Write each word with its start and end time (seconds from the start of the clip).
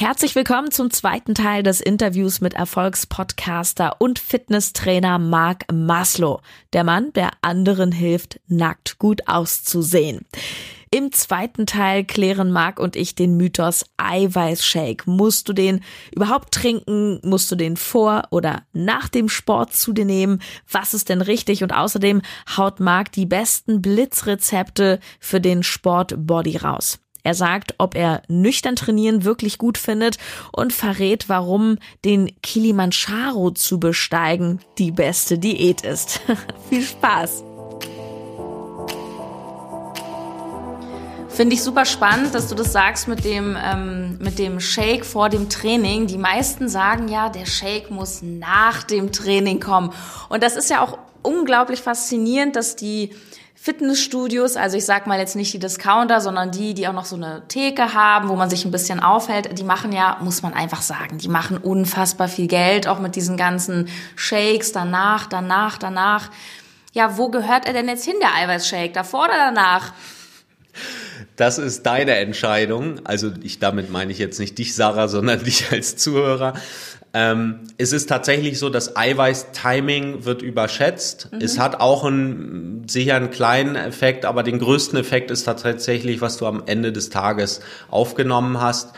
Herzlich 0.00 0.34
willkommen 0.34 0.70
zum 0.70 0.90
zweiten 0.90 1.34
Teil 1.34 1.62
des 1.62 1.82
Interviews 1.82 2.40
mit 2.40 2.54
Erfolgspodcaster 2.54 4.00
und 4.00 4.18
Fitnesstrainer 4.18 5.18
Marc 5.18 5.70
Maslow, 5.70 6.40
der 6.72 6.84
Mann, 6.84 7.12
der 7.12 7.32
anderen 7.42 7.92
hilft, 7.92 8.40
nackt 8.48 8.98
gut 8.98 9.28
auszusehen. 9.28 10.24
Im 10.90 11.12
zweiten 11.12 11.66
Teil 11.66 12.04
klären 12.04 12.50
Marc 12.50 12.80
und 12.80 12.96
ich 12.96 13.14
den 13.14 13.36
Mythos 13.36 13.84
Eiweißshake. 13.98 15.02
Musst 15.04 15.50
du 15.50 15.52
den 15.52 15.82
überhaupt 16.12 16.54
trinken? 16.54 17.20
Musst 17.22 17.52
du 17.52 17.54
den 17.54 17.76
vor 17.76 18.22
oder 18.30 18.62
nach 18.72 19.10
dem 19.10 19.28
Sport 19.28 19.74
zu 19.74 19.92
dir 19.92 20.06
nehmen? 20.06 20.40
Was 20.72 20.94
ist 20.94 21.10
denn 21.10 21.20
richtig? 21.20 21.62
Und 21.62 21.74
außerdem 21.74 22.22
haut 22.56 22.80
Marc 22.80 23.12
die 23.12 23.26
besten 23.26 23.82
Blitzrezepte 23.82 24.98
für 25.18 25.42
den 25.42 25.62
Sport 25.62 26.14
Body 26.16 26.56
raus. 26.56 27.00
Er 27.22 27.34
sagt, 27.34 27.74
ob 27.78 27.94
er 27.94 28.22
nüchtern 28.28 28.76
trainieren 28.76 29.24
wirklich 29.24 29.58
gut 29.58 29.78
findet 29.78 30.18
und 30.52 30.72
verrät, 30.72 31.28
warum 31.28 31.78
den 32.04 32.30
Kilimanjaro 32.42 33.50
zu 33.50 33.78
besteigen 33.80 34.60
die 34.78 34.90
beste 34.90 35.38
Diät 35.38 35.82
ist. 35.82 36.20
Viel 36.68 36.82
Spaß! 36.82 37.44
Finde 41.40 41.54
ich 41.54 41.62
super 41.62 41.86
spannend, 41.86 42.34
dass 42.34 42.48
du 42.48 42.54
das 42.54 42.72
sagst 42.72 43.08
mit 43.08 43.24
dem, 43.24 43.56
ähm, 43.58 44.18
mit 44.18 44.38
dem 44.38 44.60
Shake 44.60 45.06
vor 45.06 45.28
dem 45.28 45.48
Training. 45.48 46.06
Die 46.06 46.18
meisten 46.18 46.68
sagen 46.68 47.08
ja, 47.08 47.28
der 47.28 47.46
Shake 47.46 47.90
muss 47.90 48.20
nach 48.20 48.82
dem 48.82 49.10
Training 49.10 49.60
kommen. 49.60 49.92
Und 50.28 50.42
das 50.42 50.56
ist 50.56 50.68
ja 50.68 50.82
auch 50.82 50.98
unglaublich 51.22 51.80
faszinierend, 51.80 52.56
dass 52.56 52.76
die 52.76 53.14
Fitnessstudios, 53.62 54.56
also 54.56 54.78
ich 54.78 54.86
sag 54.86 55.06
mal 55.06 55.18
jetzt 55.18 55.36
nicht 55.36 55.52
die 55.52 55.58
Discounter, 55.58 56.22
sondern 56.22 56.50
die, 56.50 56.72
die 56.72 56.88
auch 56.88 56.94
noch 56.94 57.04
so 57.04 57.16
eine 57.16 57.42
Theke 57.46 57.92
haben, 57.92 58.30
wo 58.30 58.34
man 58.36 58.48
sich 58.48 58.64
ein 58.64 58.70
bisschen 58.70 59.00
aufhält, 59.00 59.58
die 59.58 59.64
machen 59.64 59.92
ja, 59.92 60.16
muss 60.22 60.40
man 60.40 60.54
einfach 60.54 60.80
sagen, 60.80 61.18
die 61.18 61.28
machen 61.28 61.58
unfassbar 61.58 62.28
viel 62.28 62.46
Geld, 62.46 62.88
auch 62.88 63.00
mit 63.00 63.16
diesen 63.16 63.36
ganzen 63.36 63.90
Shakes 64.16 64.72
danach, 64.72 65.26
danach, 65.26 65.76
danach. 65.76 66.30
Ja, 66.94 67.18
wo 67.18 67.28
gehört 67.28 67.66
er 67.66 67.74
denn 67.74 67.86
jetzt 67.86 68.06
hin, 68.06 68.14
der 68.22 68.34
Eiweißshake? 68.34 68.92
Davor 68.92 69.26
oder 69.26 69.36
danach? 69.36 69.92
Das 71.36 71.58
ist 71.58 71.84
deine 71.84 72.14
Entscheidung. 72.14 73.04
Also 73.04 73.30
ich 73.42 73.58
damit 73.58 73.90
meine 73.90 74.10
ich 74.10 74.18
jetzt 74.18 74.40
nicht 74.40 74.56
dich, 74.56 74.74
Sarah, 74.74 75.06
sondern 75.06 75.38
dich 75.44 75.70
als 75.70 75.96
Zuhörer. 75.96 76.54
Ähm, 77.12 77.60
es 77.76 77.92
ist 77.92 78.08
tatsächlich 78.08 78.58
so, 78.58 78.70
das 78.70 78.96
Eiweiß-Timing 78.96 80.24
wird 80.24 80.42
überschätzt. 80.42 81.28
Mhm. 81.32 81.40
Es 81.40 81.58
hat 81.58 81.80
auch 81.80 82.04
einen, 82.04 82.86
sicher 82.88 83.16
einen 83.16 83.30
kleinen 83.30 83.74
Effekt, 83.74 84.24
aber 84.24 84.42
den 84.42 84.60
größten 84.60 84.98
Effekt 84.98 85.30
ist 85.30 85.44
tatsächlich, 85.44 86.20
was 86.20 86.36
du 86.36 86.46
am 86.46 86.62
Ende 86.66 86.92
des 86.92 87.10
Tages 87.10 87.60
aufgenommen 87.90 88.60
hast. 88.60 88.92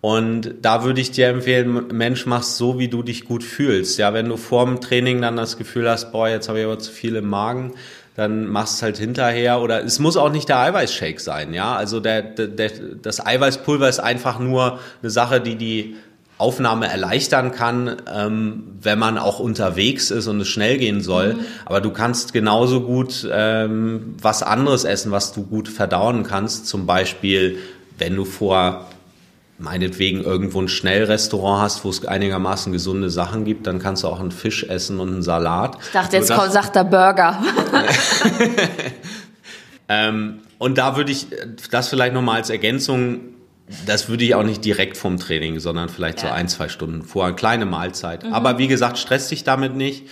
Und 0.00 0.54
da 0.62 0.84
würde 0.84 1.00
ich 1.00 1.10
dir 1.10 1.26
empfehlen, 1.26 1.88
Mensch, 1.88 2.26
mach's 2.26 2.56
so, 2.56 2.78
wie 2.78 2.86
du 2.86 3.02
dich 3.02 3.24
gut 3.24 3.42
fühlst. 3.42 3.98
Ja, 3.98 4.14
wenn 4.14 4.28
du 4.28 4.36
vor 4.36 4.64
dem 4.64 4.80
Training 4.80 5.20
dann 5.20 5.36
das 5.36 5.56
Gefühl 5.56 5.90
hast, 5.90 6.12
boah, 6.12 6.28
jetzt 6.28 6.48
habe 6.48 6.60
ich 6.60 6.64
aber 6.64 6.78
zu 6.78 6.92
viel 6.92 7.16
im 7.16 7.28
Magen, 7.28 7.74
dann 8.14 8.46
machst 8.46 8.82
halt 8.82 8.96
hinterher 8.98 9.60
oder 9.60 9.84
es 9.84 9.98
muss 9.98 10.16
auch 10.16 10.30
nicht 10.30 10.48
der 10.48 10.58
Eiweißshake 10.58 11.20
sein, 11.20 11.52
ja. 11.52 11.74
Also 11.74 12.00
der, 12.00 12.22
der, 12.22 12.70
das 13.02 13.24
Eiweißpulver 13.24 13.88
ist 13.88 13.98
einfach 13.98 14.38
nur 14.38 14.78
eine 15.02 15.10
Sache, 15.10 15.40
die 15.40 15.56
die 15.56 15.96
Aufnahme 16.38 16.88
erleichtern 16.88 17.50
kann, 17.50 17.96
ähm, 18.12 18.64
wenn 18.82 18.98
man 18.98 19.16
auch 19.16 19.38
unterwegs 19.38 20.10
ist 20.10 20.26
und 20.26 20.40
es 20.40 20.48
schnell 20.48 20.76
gehen 20.76 21.00
soll. 21.00 21.34
Mhm. 21.34 21.40
Aber 21.64 21.80
du 21.80 21.90
kannst 21.90 22.34
genauso 22.34 22.82
gut 22.82 23.26
ähm, 23.30 24.16
was 24.20 24.42
anderes 24.42 24.84
essen, 24.84 25.12
was 25.12 25.32
du 25.32 25.44
gut 25.44 25.68
verdauen 25.68 26.24
kannst. 26.24 26.66
Zum 26.66 26.84
Beispiel, 26.84 27.58
wenn 27.98 28.14
du 28.16 28.26
vor 28.26 28.86
meinetwegen 29.58 30.22
irgendwo 30.22 30.60
ein 30.60 30.68
Schnellrestaurant 30.68 31.62
hast, 31.62 31.84
wo 31.84 31.88
es 31.88 32.04
einigermaßen 32.04 32.72
gesunde 32.72 33.08
Sachen 33.08 33.46
gibt, 33.46 33.66
dann 33.66 33.78
kannst 33.78 34.02
du 34.02 34.08
auch 34.08 34.20
einen 34.20 34.30
Fisch 34.30 34.64
essen 34.64 35.00
und 35.00 35.08
einen 35.08 35.22
Salat. 35.22 35.78
Ich 35.80 35.92
dachte, 35.92 36.16
jetzt 36.16 36.30
kommt, 36.30 36.52
sagt 36.52 36.76
der 36.76 36.84
Burger. 36.84 37.42
ähm, 39.88 40.40
und 40.58 40.76
da 40.76 40.96
würde 40.96 41.12
ich 41.12 41.28
das 41.70 41.88
vielleicht 41.88 42.12
nochmal 42.12 42.36
als 42.36 42.50
Ergänzung, 42.50 43.20
das 43.86 44.08
würde 44.08 44.24
ich 44.24 44.34
auch 44.34 44.44
nicht 44.44 44.64
direkt 44.64 44.96
vom 44.96 45.18
Training, 45.18 45.58
sondern 45.58 45.88
vielleicht 45.88 46.22
ja. 46.22 46.28
so 46.28 46.34
ein, 46.34 46.48
zwei 46.48 46.68
Stunden 46.68 47.02
vor, 47.02 47.34
kleine 47.34 47.66
Mahlzeit. 47.66 48.24
Mhm. 48.24 48.32
Aber 48.32 48.58
wie 48.58 48.68
gesagt, 48.68 48.98
stress 48.98 49.28
dich 49.28 49.44
damit 49.44 49.74
nicht 49.74 50.04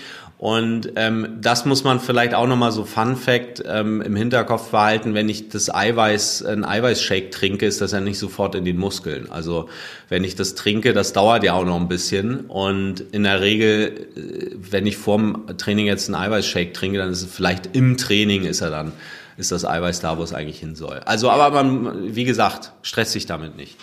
und 0.44 0.92
ähm, 0.96 1.38
das 1.40 1.64
muss 1.64 1.84
man 1.84 2.00
vielleicht 2.00 2.34
auch 2.34 2.46
nochmal 2.46 2.72
so 2.72 2.84
Fun 2.84 3.16
Fact 3.16 3.62
ähm, 3.66 4.02
im 4.02 4.16
Hinterkopf 4.16 4.72
behalten, 4.72 5.14
wenn 5.14 5.28
ich 5.28 5.48
das 5.48 5.72
Eiweiß, 5.72 6.44
ein 6.44 6.64
Eiweißshake 6.64 7.30
trinke, 7.30 7.66
ist 7.66 7.80
das 7.80 7.92
ja 7.92 8.00
nicht 8.00 8.18
sofort 8.18 8.54
in 8.54 8.64
den 8.64 8.76
Muskeln. 8.76 9.30
Also 9.30 9.68
wenn 10.08 10.24
ich 10.24 10.34
das 10.34 10.54
trinke, 10.54 10.92
das 10.92 11.12
dauert 11.12 11.44
ja 11.44 11.54
auch 11.54 11.64
noch 11.64 11.80
ein 11.80 11.88
bisschen. 11.88 12.40
Und 12.40 13.00
in 13.12 13.22
der 13.22 13.40
Regel, 13.40 14.08
äh, 14.16 14.50
wenn 14.70 14.86
ich 14.86 14.96
vorm 14.96 15.46
Training 15.56 15.86
jetzt 15.86 16.08
einen 16.08 16.16
Eiweißshake 16.16 16.72
trinke, 16.72 16.98
dann 16.98 17.10
ist 17.10 17.22
es 17.22 17.32
vielleicht 17.32 17.74
im 17.74 17.96
Training 17.96 18.44
ist 18.44 18.60
er 18.60 18.70
dann, 18.70 18.92
ist 19.36 19.52
das 19.52 19.64
Eiweiß 19.64 20.00
da, 20.00 20.18
wo 20.18 20.22
es 20.22 20.32
eigentlich 20.32 20.60
hin 20.60 20.74
soll. 20.74 21.00
Also 21.04 21.30
aber 21.30 21.50
man, 21.50 22.14
wie 22.14 22.24
gesagt, 22.24 22.72
stresst 22.82 23.12
sich 23.12 23.26
damit 23.26 23.56
nicht. 23.56 23.76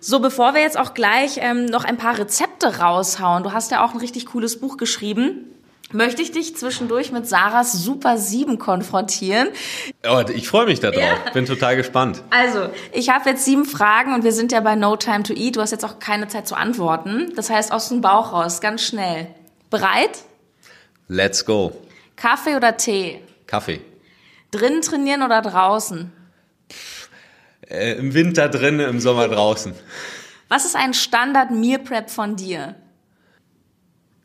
So, 0.00 0.18
bevor 0.18 0.54
wir 0.54 0.60
jetzt 0.60 0.78
auch 0.78 0.94
gleich 0.94 1.38
ähm, 1.38 1.66
noch 1.66 1.84
ein 1.84 1.96
paar 1.96 2.18
Rezepte 2.18 2.78
raushauen, 2.78 3.44
du 3.44 3.52
hast 3.52 3.70
ja 3.70 3.84
auch 3.84 3.92
ein 3.92 4.00
richtig 4.00 4.26
cooles 4.26 4.58
Buch 4.58 4.76
geschrieben 4.76 5.52
möchte 5.92 6.22
ich 6.22 6.32
dich 6.32 6.56
zwischendurch 6.56 7.12
mit 7.12 7.28
Sarahs 7.28 7.72
Super 7.72 8.18
7 8.18 8.58
konfrontieren. 8.58 9.48
Oh, 10.08 10.22
ich 10.32 10.48
freue 10.48 10.66
mich 10.66 10.80
darauf. 10.80 11.00
Ja. 11.00 11.16
Bin 11.32 11.46
total 11.46 11.76
gespannt. 11.76 12.22
Also, 12.30 12.68
ich 12.92 13.10
habe 13.10 13.30
jetzt 13.30 13.44
sieben 13.44 13.64
Fragen 13.64 14.14
und 14.14 14.24
wir 14.24 14.32
sind 14.32 14.52
ja 14.52 14.60
bei 14.60 14.74
No 14.74 14.96
Time 14.96 15.22
to 15.22 15.34
Eat. 15.34 15.56
Du 15.56 15.60
hast 15.60 15.70
jetzt 15.70 15.84
auch 15.84 15.98
keine 15.98 16.28
Zeit 16.28 16.48
zu 16.48 16.54
antworten. 16.54 17.32
Das 17.36 17.50
heißt, 17.50 17.72
aus 17.72 17.88
dem 17.88 18.00
Bauch 18.00 18.32
raus, 18.32 18.60
ganz 18.60 18.82
schnell. 18.82 19.28
Bereit? 19.70 20.18
Let's 21.08 21.44
go. 21.44 21.72
Kaffee 22.16 22.56
oder 22.56 22.76
Tee? 22.76 23.22
Kaffee. 23.46 23.80
Drinnen 24.52 24.82
trainieren 24.82 25.22
oder 25.22 25.42
draußen? 25.42 26.12
Äh, 27.68 27.94
Im 27.94 28.14
Winter 28.14 28.48
drinnen, 28.48 28.88
im 28.88 29.00
Sommer 29.00 29.26
draußen. 29.26 29.74
Was 30.48 30.64
ist 30.66 30.76
ein 30.76 30.94
Standard 30.94 31.50
Meal 31.50 31.78
Prep 31.78 32.10
von 32.10 32.36
dir? 32.36 32.76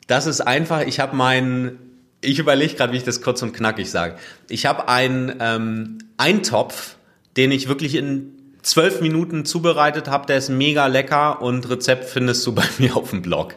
Das 0.07 0.25
ist 0.25 0.41
einfach, 0.41 0.81
ich 0.81 0.99
habe 0.99 1.15
meinen, 1.15 1.79
ich 2.21 2.39
überlege 2.39 2.75
gerade, 2.75 2.93
wie 2.93 2.97
ich 2.97 3.03
das 3.03 3.21
kurz 3.21 3.41
und 3.41 3.53
knackig 3.53 3.89
sage. 3.89 4.17
Ich 4.49 4.65
habe 4.65 4.89
einen 4.89 5.35
ähm, 5.39 5.97
Eintopf, 6.17 6.97
den 7.38 7.51
ich 7.51 7.69
wirklich 7.69 7.95
in 7.95 8.33
zwölf 8.63 8.99
Minuten 8.99 9.45
zubereitet 9.45 10.09
habe. 10.09 10.25
Der 10.25 10.38
ist 10.38 10.49
mega 10.49 10.88
lecker 10.88 11.41
und 11.41 11.69
Rezept 11.69 12.05
findest 12.05 12.45
du 12.45 12.51
bei 12.55 12.65
mir 12.79 12.97
auf 12.97 13.11
dem 13.11 13.21
Blog. 13.21 13.55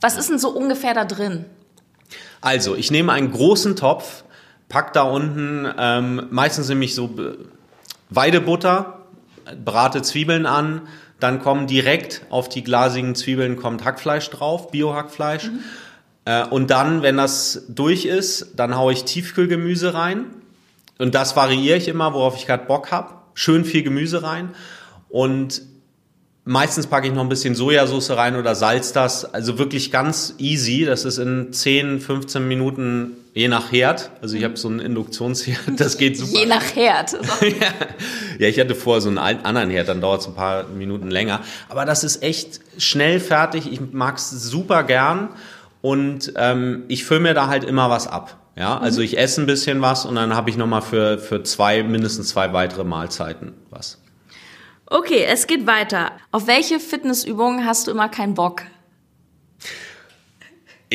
Was 0.00 0.18
ist 0.18 0.28
denn 0.28 0.38
so 0.38 0.50
ungefähr 0.50 0.92
da 0.92 1.06
drin? 1.06 1.46
Also, 2.42 2.76
ich 2.76 2.90
nehme 2.90 3.12
einen 3.12 3.32
großen 3.32 3.74
Topf, 3.74 4.23
pack 4.68 4.92
da 4.92 5.02
unten 5.02 5.66
ähm, 5.78 6.26
meistens 6.30 6.68
nämlich 6.68 6.94
so 6.94 7.10
Weidebutter, 8.10 9.00
brate 9.64 10.02
Zwiebeln 10.02 10.46
an, 10.46 10.82
dann 11.20 11.40
kommen 11.40 11.66
direkt 11.66 12.22
auf 12.30 12.48
die 12.48 12.62
glasigen 12.62 13.14
Zwiebeln 13.14 13.56
kommt 13.56 13.84
Hackfleisch 13.84 14.28
drauf, 14.30 14.70
Bio-Hackfleisch. 14.70 15.44
Mhm. 15.44 15.60
Äh, 16.24 16.44
und 16.46 16.70
dann, 16.70 17.02
wenn 17.02 17.16
das 17.16 17.64
durch 17.68 18.04
ist, 18.04 18.52
dann 18.56 18.76
haue 18.76 18.92
ich 18.92 19.04
Tiefkühlgemüse 19.04 19.94
rein. 19.94 20.26
Und 20.98 21.14
das 21.14 21.36
variiere 21.36 21.76
ich 21.76 21.88
immer, 21.88 22.14
worauf 22.14 22.36
ich 22.36 22.46
gerade 22.46 22.66
Bock 22.66 22.90
habe. 22.90 23.14
Schön 23.34 23.64
viel 23.64 23.82
Gemüse 23.82 24.22
rein. 24.22 24.50
Und 25.08 25.62
Meistens 26.46 26.86
packe 26.86 27.08
ich 27.08 27.14
noch 27.14 27.22
ein 27.22 27.30
bisschen 27.30 27.54
Sojasauce 27.54 28.10
rein 28.10 28.36
oder 28.36 28.54
salz 28.54 28.92
das. 28.92 29.24
Also 29.24 29.58
wirklich 29.58 29.90
ganz 29.90 30.34
easy. 30.36 30.84
Das 30.84 31.06
ist 31.06 31.16
in 31.16 31.54
10, 31.54 32.00
15 32.00 32.46
Minuten 32.46 33.12
je 33.34 33.48
nach 33.48 33.72
Herd. 33.72 34.10
Also 34.22 34.36
ich 34.36 34.44
habe 34.44 34.56
so 34.56 34.68
einen 34.68 34.80
Induktionsherd, 34.80 35.58
das 35.76 35.98
geht 35.98 36.16
super. 36.16 36.38
Je 36.38 36.46
nach 36.46 36.74
Herd. 36.74 37.12
ja, 38.38 38.48
ich 38.48 38.58
hatte 38.58 38.74
vorher 38.74 39.02
so 39.02 39.08
einen 39.10 39.18
anderen 39.18 39.70
Herd, 39.70 39.88
dann 39.88 40.00
dauert 40.00 40.22
es 40.22 40.26
ein 40.26 40.34
paar 40.34 40.64
Minuten 40.68 41.10
länger. 41.10 41.40
Aber 41.68 41.84
das 41.84 42.04
ist 42.04 42.22
echt 42.22 42.60
schnell 42.78 43.20
fertig. 43.20 43.70
Ich 43.70 43.80
mag 43.92 44.16
es 44.16 44.30
super 44.30 44.84
gern 44.84 45.30
und 45.82 46.32
ähm, 46.36 46.84
ich 46.88 47.04
fülle 47.04 47.20
mir 47.20 47.34
da 47.34 47.48
halt 47.48 47.64
immer 47.64 47.90
was 47.90 48.06
ab. 48.06 48.38
Ja, 48.56 48.78
also 48.78 49.00
mhm. 49.00 49.06
ich 49.06 49.18
esse 49.18 49.42
ein 49.42 49.46
bisschen 49.46 49.82
was 49.82 50.06
und 50.06 50.14
dann 50.14 50.36
habe 50.36 50.48
ich 50.48 50.56
nochmal 50.56 50.82
für, 50.82 51.18
für 51.18 51.42
zwei, 51.42 51.82
mindestens 51.82 52.28
zwei 52.28 52.52
weitere 52.52 52.84
Mahlzeiten 52.84 53.52
was. 53.70 54.00
Okay, 54.86 55.24
es 55.24 55.48
geht 55.48 55.66
weiter. 55.66 56.12
Auf 56.30 56.46
welche 56.46 56.78
Fitnessübungen 56.78 57.66
hast 57.66 57.88
du 57.88 57.90
immer 57.90 58.08
keinen 58.08 58.34
Bock? 58.34 58.62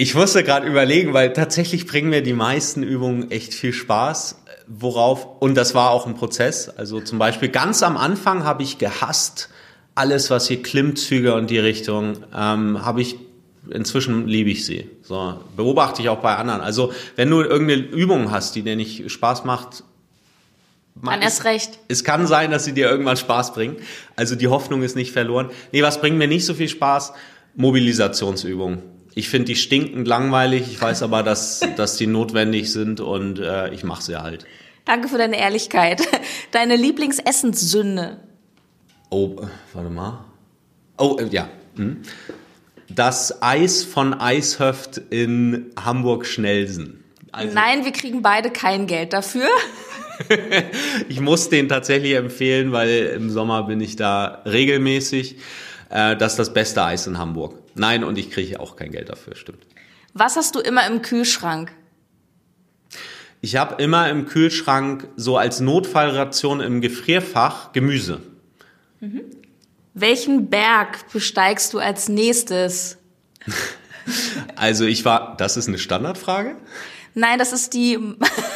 Ich 0.01 0.15
musste 0.15 0.45
gerade 0.45 0.65
überlegen, 0.65 1.13
weil 1.13 1.33
tatsächlich 1.33 1.85
bringen 1.85 2.09
mir 2.09 2.23
die 2.23 2.31
meisten 2.31 2.83
Übungen 2.83 3.31
echt 3.31 3.53
viel 3.53 3.73
Spaß. 3.73 4.41
Worauf, 4.65 5.27
und 5.41 5.55
das 5.55 5.75
war 5.75 5.91
auch 5.91 6.07
ein 6.07 6.15
Prozess. 6.15 6.69
Also 6.69 7.01
zum 7.01 7.19
Beispiel 7.19 7.49
ganz 7.49 7.83
am 7.83 7.97
Anfang 7.97 8.45
habe 8.45 8.63
ich 8.63 8.77
gehasst, 8.77 9.49
alles, 9.95 10.29
was 10.29 10.47
hier 10.47 10.63
Klimmzüge 10.63 11.35
und 11.35 11.49
die 11.49 11.59
Richtung, 11.59 12.13
ähm, 12.33 12.85
habe 12.85 13.01
ich, 13.01 13.17
inzwischen 13.69 14.25
liebe 14.25 14.49
ich 14.51 14.65
sie. 14.65 14.89
So, 15.01 15.37
beobachte 15.57 16.01
ich 16.01 16.07
auch 16.07 16.21
bei 16.21 16.33
anderen. 16.37 16.61
Also 16.61 16.93
wenn 17.17 17.29
du 17.29 17.41
irgendeine 17.41 17.81
Übung 17.81 18.31
hast, 18.31 18.55
die 18.55 18.61
dir 18.61 18.77
nicht 18.77 19.11
Spaß 19.11 19.43
macht, 19.43 19.83
Dann 21.03 21.21
erst 21.21 21.43
recht. 21.43 21.77
Es 21.89 22.05
kann 22.05 22.25
sein, 22.25 22.51
dass 22.51 22.63
sie 22.63 22.71
dir 22.71 22.89
irgendwann 22.89 23.17
Spaß 23.17 23.53
bringen. 23.53 23.75
Also 24.15 24.35
die 24.35 24.47
Hoffnung 24.47 24.81
ist 24.81 24.95
nicht 24.95 25.11
verloren. 25.11 25.49
Nee, 25.73 25.83
was 25.83 25.99
bringt 25.99 26.17
mir 26.17 26.29
nicht 26.29 26.45
so 26.45 26.53
viel 26.53 26.69
Spaß? 26.69 27.11
Mobilisationsübungen. 27.55 28.98
Ich 29.15 29.29
finde 29.29 29.45
die 29.45 29.55
stinkend 29.55 30.07
langweilig. 30.07 30.63
Ich 30.71 30.81
weiß 30.81 31.03
aber, 31.03 31.23
dass, 31.23 31.61
dass 31.75 31.97
die 31.97 32.07
notwendig 32.07 32.71
sind 32.71 32.99
und 32.99 33.39
äh, 33.39 33.73
ich 33.73 33.83
mache 33.83 34.03
sie 34.03 34.21
halt. 34.21 34.45
Danke 34.85 35.07
für 35.07 35.17
deine 35.17 35.37
Ehrlichkeit. 35.37 36.01
Deine 36.51 36.75
Lieblingsessenssünde. 36.75 38.17
Oh, 39.09 39.35
äh, 39.41 39.47
warte 39.73 39.89
mal. 39.89 40.25
Oh, 40.97 41.17
äh, 41.19 41.27
ja. 41.27 41.49
Hm. 41.75 42.01
Das 42.89 43.43
Eis 43.43 43.83
von 43.83 44.19
Eishöft 44.19 44.97
in 45.09 45.71
Hamburg-Schnelsen. 45.79 47.03
Also, 47.31 47.53
Nein, 47.53 47.85
wir 47.85 47.91
kriegen 47.91 48.21
beide 48.21 48.49
kein 48.49 48.87
Geld 48.87 49.13
dafür. 49.13 49.47
ich 51.07 51.19
muss 51.21 51.49
den 51.49 51.69
tatsächlich 51.69 52.13
empfehlen, 52.13 52.71
weil 52.71 53.13
im 53.15 53.29
Sommer 53.29 53.63
bin 53.63 53.79
ich 53.81 53.95
da 53.95 54.41
regelmäßig. 54.45 55.37
Äh, 55.89 56.17
das 56.17 56.33
ist 56.33 56.39
das 56.39 56.53
beste 56.53 56.83
Eis 56.83 57.07
in 57.07 57.17
Hamburg. 57.17 57.55
Nein, 57.75 58.03
und 58.03 58.17
ich 58.17 58.31
kriege 58.31 58.59
auch 58.59 58.75
kein 58.75 58.91
Geld 58.91 59.09
dafür, 59.09 59.35
stimmt. 59.35 59.65
Was 60.13 60.35
hast 60.35 60.55
du 60.55 60.59
immer 60.59 60.85
im 60.87 61.01
Kühlschrank? 61.01 61.71
Ich 63.41 63.55
habe 63.55 63.81
immer 63.81 64.09
im 64.09 64.25
Kühlschrank 64.25 65.07
so 65.15 65.37
als 65.37 65.59
Notfallration 65.59 66.59
im 66.59 66.81
Gefrierfach 66.81 67.71
Gemüse. 67.71 68.21
Mhm. 68.99 69.21
Welchen 69.93 70.49
Berg 70.49 71.11
besteigst 71.11 71.73
du 71.73 71.79
als 71.79 72.09
nächstes? 72.09 72.97
Also 74.55 74.85
ich 74.85 75.05
war, 75.05 75.37
das 75.37 75.55
ist 75.55 75.67
eine 75.67 75.77
Standardfrage? 75.77 76.55
Nein, 77.13 77.37
das 77.37 77.53
ist 77.53 77.75
die, 77.75 77.99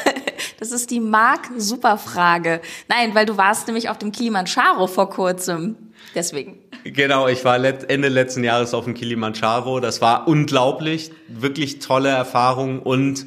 das 0.59 0.71
ist 0.71 0.89
die 0.89 0.99
Mark-Superfrage. 0.99 2.59
Nein, 2.87 3.13
weil 3.13 3.27
du 3.27 3.37
warst 3.37 3.67
nämlich 3.67 3.89
auf 3.89 3.99
dem 3.99 4.11
Kilimanjaro 4.11 4.87
vor 4.87 5.11
kurzem. 5.11 5.75
Deswegen. 6.15 6.62
Genau, 6.83 7.27
ich 7.27 7.45
war 7.45 7.55
Ende 7.55 8.09
letzten 8.09 8.43
Jahres 8.43 8.73
auf 8.73 8.85
dem 8.85 8.93
Kilimanjaro. 8.93 9.79
Das 9.79 10.01
war 10.01 10.27
unglaublich, 10.27 11.11
wirklich 11.27 11.79
tolle 11.79 12.09
Erfahrung 12.09 12.81
und 12.81 13.25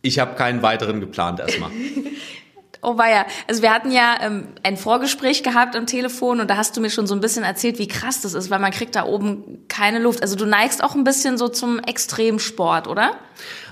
ich 0.00 0.18
habe 0.18 0.34
keinen 0.34 0.62
weiteren 0.62 1.00
geplant 1.00 1.40
erstmal. 1.40 1.70
Oh 2.80 2.96
weia. 2.96 3.26
Also 3.48 3.62
wir 3.62 3.72
hatten 3.72 3.90
ja 3.90 4.16
ähm, 4.20 4.48
ein 4.62 4.76
Vorgespräch 4.76 5.42
gehabt 5.42 5.74
am 5.74 5.86
Telefon 5.86 6.40
und 6.40 6.48
da 6.48 6.56
hast 6.56 6.76
du 6.76 6.80
mir 6.80 6.90
schon 6.90 7.08
so 7.08 7.14
ein 7.14 7.20
bisschen 7.20 7.42
erzählt, 7.42 7.78
wie 7.80 7.88
krass 7.88 8.20
das 8.20 8.34
ist, 8.34 8.50
weil 8.50 8.60
man 8.60 8.70
kriegt 8.70 8.94
da 8.94 9.04
oben 9.04 9.64
keine 9.66 9.98
Luft. 9.98 10.22
Also 10.22 10.36
du 10.36 10.46
neigst 10.46 10.84
auch 10.84 10.94
ein 10.94 11.02
bisschen 11.02 11.38
so 11.38 11.48
zum 11.48 11.80
Extremsport, 11.80 12.86
oder? 12.86 13.16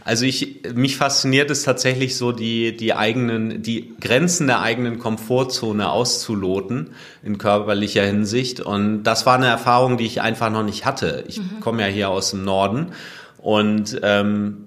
Also 0.06 0.24
ich, 0.24 0.60
mich 0.72 0.96
fasziniert 0.96 1.50
es 1.50 1.64
tatsächlich 1.64 2.16
so, 2.16 2.30
die, 2.30 2.76
die 2.76 2.94
eigenen, 2.94 3.60
die 3.60 3.92
Grenzen 4.00 4.46
der 4.46 4.60
eigenen 4.60 5.00
Komfortzone 5.00 5.90
auszuloten 5.90 6.90
in 7.24 7.38
körperlicher 7.38 8.04
Hinsicht. 8.04 8.60
Und 8.60 9.02
das 9.02 9.26
war 9.26 9.34
eine 9.34 9.48
Erfahrung, 9.48 9.96
die 9.96 10.06
ich 10.06 10.20
einfach 10.20 10.48
noch 10.48 10.62
nicht 10.62 10.86
hatte. 10.86 11.24
Ich 11.26 11.38
mhm. 11.38 11.58
komme 11.58 11.82
ja 11.82 11.88
hier 11.88 12.08
aus 12.08 12.30
dem 12.30 12.44
Norden 12.44 12.92
und 13.38 13.98
ähm, 14.04 14.65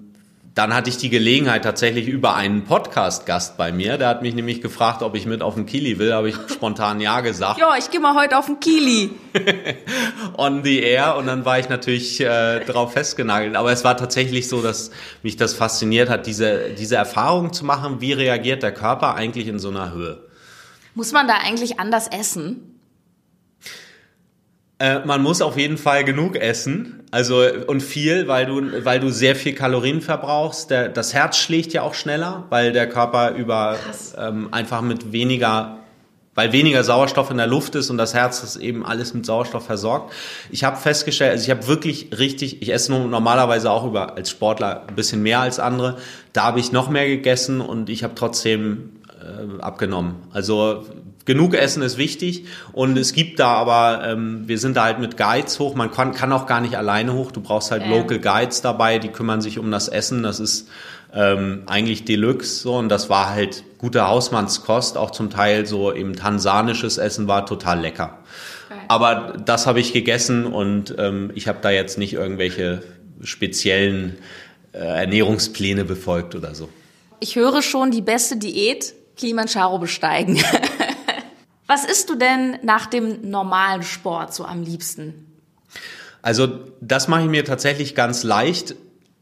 dann 0.60 0.74
hatte 0.74 0.90
ich 0.90 0.98
die 0.98 1.08
Gelegenheit 1.08 1.64
tatsächlich 1.64 2.06
über 2.06 2.34
einen 2.34 2.64
Podcast-Gast 2.64 3.56
bei 3.56 3.72
mir. 3.72 3.96
Der 3.96 4.08
hat 4.08 4.20
mich 4.20 4.34
nämlich 4.34 4.60
gefragt, 4.60 5.02
ob 5.02 5.14
ich 5.14 5.24
mit 5.24 5.40
auf 5.40 5.54
den 5.54 5.64
Kili 5.64 5.98
will. 5.98 6.12
Habe 6.12 6.28
ich 6.28 6.34
spontan 6.52 7.00
ja 7.00 7.22
gesagt. 7.22 7.58
Ja, 7.58 7.78
ich 7.78 7.90
gehe 7.90 7.98
mal 7.98 8.14
heute 8.14 8.36
auf 8.36 8.44
den 8.44 8.60
Kili. 8.60 9.10
On 10.36 10.62
the 10.62 10.80
air. 10.80 11.16
Und 11.16 11.28
dann 11.28 11.46
war 11.46 11.58
ich 11.58 11.70
natürlich 11.70 12.20
äh, 12.20 12.60
drauf 12.66 12.92
festgenagelt. 12.92 13.56
Aber 13.56 13.72
es 13.72 13.84
war 13.84 13.96
tatsächlich 13.96 14.50
so, 14.50 14.60
dass 14.60 14.90
mich 15.22 15.38
das 15.38 15.54
fasziniert 15.54 16.10
hat, 16.10 16.26
diese, 16.26 16.74
diese 16.78 16.96
Erfahrung 16.96 17.54
zu 17.54 17.64
machen. 17.64 18.02
Wie 18.02 18.12
reagiert 18.12 18.62
der 18.62 18.74
Körper 18.74 19.14
eigentlich 19.14 19.46
in 19.46 19.58
so 19.58 19.70
einer 19.70 19.94
Höhe? 19.94 20.28
Muss 20.94 21.12
man 21.12 21.26
da 21.26 21.36
eigentlich 21.42 21.80
anders 21.80 22.06
essen? 22.06 22.79
Äh, 24.80 25.00
man 25.04 25.22
muss 25.22 25.42
auf 25.42 25.58
jeden 25.58 25.76
Fall 25.76 26.04
genug 26.04 26.36
essen, 26.36 27.02
also 27.10 27.42
und 27.66 27.82
viel, 27.82 28.28
weil 28.28 28.46
du, 28.46 28.84
weil 28.84 28.98
du 28.98 29.10
sehr 29.10 29.36
viel 29.36 29.54
Kalorien 29.54 30.00
verbrauchst. 30.00 30.70
Der, 30.70 30.88
das 30.88 31.12
Herz 31.12 31.36
schlägt 31.36 31.74
ja 31.74 31.82
auch 31.82 31.92
schneller, 31.92 32.44
weil 32.48 32.72
der 32.72 32.88
Körper 32.88 33.32
über 33.32 33.76
ähm, 34.16 34.48
einfach 34.52 34.80
mit 34.80 35.12
weniger 35.12 35.76
weil 36.34 36.52
weniger 36.52 36.84
Sauerstoff 36.84 37.30
in 37.30 37.36
der 37.36 37.48
Luft 37.48 37.74
ist 37.74 37.90
und 37.90 37.98
das 37.98 38.14
Herz 38.14 38.42
ist 38.42 38.56
eben 38.56 38.86
alles 38.86 39.12
mit 39.12 39.26
Sauerstoff 39.26 39.66
versorgt. 39.66 40.14
Ich 40.50 40.64
habe 40.64 40.76
festgestellt, 40.76 41.32
also 41.32 41.44
ich 41.44 41.50
habe 41.50 41.66
wirklich 41.66 42.16
richtig, 42.16 42.62
ich 42.62 42.72
esse 42.72 42.92
normalerweise 42.92 43.70
auch 43.70 43.84
über 43.84 44.16
als 44.16 44.30
Sportler 44.30 44.84
ein 44.86 44.94
bisschen 44.94 45.22
mehr 45.22 45.40
als 45.40 45.58
andere. 45.58 45.98
Da 46.32 46.44
habe 46.44 46.60
ich 46.60 46.72
noch 46.72 46.88
mehr 46.88 47.08
gegessen 47.08 47.60
und 47.60 47.90
ich 47.90 48.04
habe 48.04 48.14
trotzdem 48.14 48.99
äh, 49.20 49.60
abgenommen. 49.60 50.16
Also 50.32 50.86
genug 51.24 51.54
Essen 51.54 51.82
ist 51.82 51.98
wichtig 51.98 52.46
und 52.72 52.96
es 52.96 53.12
gibt 53.12 53.38
da 53.38 53.48
aber, 53.48 54.02
ähm, 54.06 54.48
wir 54.48 54.58
sind 54.58 54.76
da 54.76 54.84
halt 54.84 54.98
mit 54.98 55.16
Guides 55.16 55.58
hoch, 55.58 55.74
man 55.74 55.90
kann, 55.90 56.12
kann 56.12 56.32
auch 56.32 56.46
gar 56.46 56.60
nicht 56.60 56.76
alleine 56.76 57.12
hoch, 57.12 57.30
du 57.30 57.40
brauchst 57.40 57.70
halt 57.70 57.82
ja. 57.82 57.90
Local 57.90 58.18
Guides 58.18 58.62
dabei, 58.62 58.98
die 58.98 59.08
kümmern 59.08 59.40
sich 59.40 59.58
um 59.58 59.70
das 59.70 59.88
Essen, 59.88 60.22
das 60.22 60.40
ist 60.40 60.68
ähm, 61.12 61.62
eigentlich 61.66 62.04
Deluxe 62.04 62.62
so 62.62 62.76
und 62.76 62.88
das 62.88 63.10
war 63.10 63.30
halt 63.30 63.64
gute 63.78 64.06
Hausmannskost, 64.06 64.96
auch 64.96 65.10
zum 65.10 65.30
Teil 65.30 65.66
so 65.66 65.92
eben 65.94 66.14
tansanisches 66.14 66.98
Essen 66.98 67.28
war 67.28 67.46
total 67.46 67.80
lecker. 67.80 68.18
Okay. 68.70 68.80
Aber 68.88 69.36
das 69.44 69.66
habe 69.66 69.80
ich 69.80 69.92
gegessen 69.92 70.46
und 70.46 70.94
ähm, 70.98 71.30
ich 71.34 71.48
habe 71.48 71.58
da 71.62 71.70
jetzt 71.70 71.98
nicht 71.98 72.14
irgendwelche 72.14 72.82
speziellen 73.22 74.16
äh, 74.72 74.78
Ernährungspläne 74.78 75.84
befolgt 75.84 76.34
oder 76.34 76.54
so. 76.54 76.68
Ich 77.20 77.36
höre 77.36 77.62
schon 77.62 77.90
die 77.90 78.00
beste 78.00 78.36
Diät, 78.36 78.94
Kilimanjaro 79.20 79.78
besteigen. 79.78 80.42
Was 81.66 81.84
isst 81.84 82.08
du 82.10 82.16
denn 82.16 82.58
nach 82.62 82.86
dem 82.86 83.30
normalen 83.30 83.82
Sport 83.82 84.34
so 84.34 84.44
am 84.44 84.62
liebsten? 84.62 85.26
Also 86.22 86.48
das 86.80 87.06
mache 87.06 87.22
ich 87.22 87.28
mir 87.28 87.44
tatsächlich 87.44 87.94
ganz 87.94 88.24
leicht. 88.24 88.74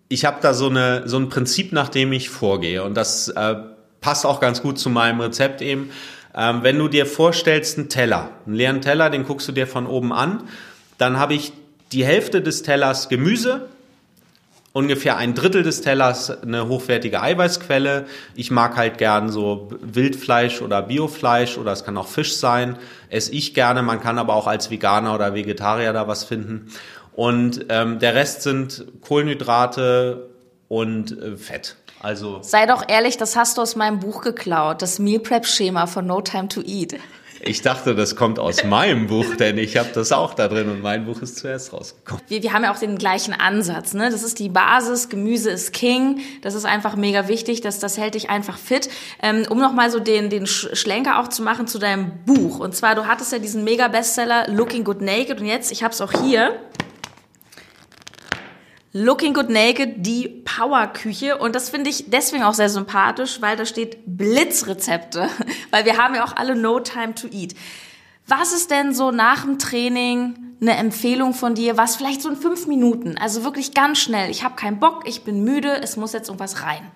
Ich 0.09 0.25
habe 0.25 0.39
da 0.41 0.55
so, 0.55 0.69
eine, 0.69 1.07
so 1.07 1.19
ein 1.19 1.29
Prinzip, 1.29 1.73
nach 1.73 1.89
dem 1.89 2.13
ich 2.13 2.31
vorgehe. 2.31 2.85
Und 2.85 2.95
das 2.95 3.29
äh, 3.29 3.57
passt 4.01 4.25
auch 4.25 4.41
ganz 4.41 4.63
gut 4.63 4.79
zu 4.79 4.89
meinem 4.89 5.21
Rezept 5.21 5.61
eben. 5.61 5.91
Ähm, 6.35 6.63
wenn 6.63 6.79
du 6.79 6.89
dir 6.89 7.05
vorstellst, 7.05 7.77
einen 7.77 7.89
Teller, 7.89 8.31
einen 8.47 8.55
leeren 8.55 8.81
Teller, 8.81 9.11
den 9.11 9.25
guckst 9.25 9.49
du 9.49 9.53
dir 9.53 9.67
von 9.67 9.87
oben 9.87 10.13
an, 10.13 10.45
dann 10.97 11.19
habe 11.19 11.35
ich 11.35 11.53
die 11.93 12.05
Hälfte 12.05 12.41
des 12.41 12.63
Tellers 12.63 13.09
Gemüse, 13.09 13.69
ungefähr 14.79 15.17
ein 15.17 15.35
Drittel 15.35 15.65
des 15.65 15.81
Tellers 15.81 16.31
eine 16.31 16.69
hochwertige 16.69 17.21
Eiweißquelle. 17.21 18.07
Ich 18.37 18.53
mag 18.53 18.77
halt 18.77 18.97
gern 18.97 19.29
so 19.29 19.71
Wildfleisch 19.81 20.63
oder 20.63 20.83
Biofleisch 20.83 21.59
oder 21.59 21.73
es 21.73 21.85
kann 21.85 21.97
auch 21.97 22.07
Fisch 22.07 22.37
sein. 22.37 22.79
Esse 23.11 23.33
ich 23.33 23.55
gerne. 23.55 23.83
Man 23.83 24.01
kann 24.01 24.19
aber 24.19 24.35
auch 24.35 24.47
als 24.47 24.71
Veganer 24.71 25.17
oder 25.17 25.35
Vegetarier 25.35 25.93
da 25.93 26.07
was 26.07 26.23
finden. 26.23 26.71
Und 27.13 27.67
ähm, 27.71 27.99
der 27.99 28.15
Rest 28.15 28.43
sind 28.43 28.87
Kohlenhydrate 29.01 30.29
und 30.69 31.11
äh, 31.11 31.37
Fett. 31.37 31.75
Also 32.01 32.39
sei 32.43 32.67
doch 32.67 32.85
ehrlich, 32.89 33.17
das 33.17 33.35
hast 33.35 33.59
du 33.59 33.63
aus 33.63 33.75
meinem 33.75 33.99
Buch 33.99 34.23
geklaut, 34.23 34.81
das 34.81 35.01
Meal 35.01 35.19
Prep 35.19 35.45
Schema 35.45 35.89
von 35.89 36.07
No 36.07 36.21
Time 36.21 36.47
to 36.47 36.61
Eat. 36.61 36.95
Ich 37.41 37.63
dachte, 37.63 37.95
das 37.95 38.17
kommt 38.17 38.39
aus 38.39 38.65
meinem 38.65 39.07
Buch, 39.07 39.37
denn 39.37 39.59
ich 39.59 39.77
habe 39.77 39.91
das 39.95 40.13
auch 40.13 40.35
da 40.35 40.49
drin 40.49 40.69
und 40.69 40.83
mein 40.83 41.07
Buch 41.07 41.23
ist 41.23 41.37
zuerst 41.39 41.73
rausgekommen. 41.73 42.23
Wir, 42.29 42.43
wir 42.43 42.53
haben 42.53 42.65
ja 42.65 42.73
auch 42.73 42.79
den 42.79 42.99
gleichen 42.99 43.33
Ansatz. 43.33 43.95
Ne? 43.95 44.11
Das 44.11 44.23
ist 44.23 44.39
die 44.39 44.49
Basis, 44.49 45.09
Gemüse 45.09 45.51
ist 45.51 45.73
King. 45.73 46.21
Das 46.43 46.55
ist 46.55 46.65
einfach 46.65 46.97
mega 46.97 47.29
wichtig, 47.29 47.61
dass 47.61 47.79
das 47.79 47.99
hält 47.99 48.15
dich 48.15 48.31
einfach 48.31 48.59
fit. 48.59 48.89
Ähm, 49.23 49.47
um 49.49 49.59
nochmal 49.59 49.91
so 49.91 50.01
den, 50.01 50.31
den 50.31 50.47
Schlenker 50.47 51.21
auch 51.21 51.29
zu 51.29 51.43
machen 51.43 51.67
zu 51.67 51.79
deinem 51.79 52.13
Buch. 52.25 52.59
Und 52.59 52.75
zwar, 52.75 52.95
du 52.95 53.07
hattest 53.07 53.33
ja 53.33 53.39
diesen 53.39 53.65
Mega-Bestseller 53.65 54.49
Looking 54.49 54.85
Good 54.85 55.01
Naked 55.01 55.41
und 55.41 55.47
jetzt, 55.47 55.73
ich 55.73 55.83
habe 55.83 55.93
es 55.93 56.01
auch 56.01 56.13
hier, 56.23 56.59
Looking 58.93 59.35
Good 59.35 59.51
Naked, 59.51 60.07
die 60.07 60.29
Powerküche. 60.29 61.37
Und 61.37 61.55
das 61.55 61.69
finde 61.69 61.91
ich 61.91 62.11
deswegen 62.11 62.43
auch 62.43 62.55
sehr 62.55 62.71
sympathisch, 62.71 63.41
weil 63.41 63.57
da 63.57 63.67
steht 63.67 63.99
Blitzrezepte. 64.07 65.29
Weil 65.71 65.85
wir 65.85 65.99
haben 65.99 66.15
ja 66.15 66.25
auch 66.25 66.37
alle 66.37 66.57
No 66.57 66.81
Time 66.81 67.15
to 67.15 67.29
Eat. 67.29 67.55
Was 68.27 68.53
ist 68.53 68.71
denn 68.71 68.95
so 68.95 69.11
nach 69.11 69.45
dem 69.45 69.59
Training 69.59 70.35
eine 70.61 70.77
Empfehlung 70.77 71.35
von 71.35 71.55
dir? 71.55 71.77
Was 71.77 71.97
vielleicht 71.97 72.23
so 72.23 72.29
in 72.29 72.37
fünf 72.37 72.67
Minuten? 72.67 73.17
Also 73.19 73.45
wirklich 73.45 73.75
ganz 73.75 73.99
schnell. 73.99 74.31
Ich 74.31 74.45
habe 74.45 74.55
keinen 74.55 74.81
Bock, 74.81 75.05
ich 75.07 75.23
bin 75.23 75.45
müde, 75.45 75.81
es 75.83 75.97
muss 75.97 76.13
jetzt 76.13 76.29
irgendwas 76.29 76.63
rein. 76.63 76.91